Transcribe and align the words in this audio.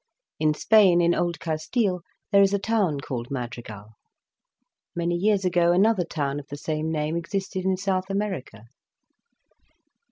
In 0.39 0.55
Spain, 0.55 0.99
in 0.99 1.13
Old 1.13 1.39
Castile, 1.39 2.01
there 2.31 2.41
is 2.41 2.55
a 2.55 2.57
town 2.57 3.01
called 3.01 3.29
"Madrigal." 3.29 3.91
Marry 4.95 5.13
years 5.13 5.45
ago 5.45 5.73
another 5.73 6.05
town 6.05 6.39
of 6.39 6.47
the 6.47 6.57
same 6.57 6.91
name 6.91 7.15
existed 7.15 7.65
in 7.65 7.77
South 7.77 8.09
America. 8.09 8.63